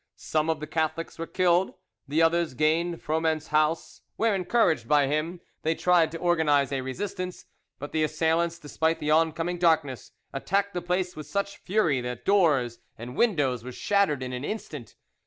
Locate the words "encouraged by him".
4.33-5.41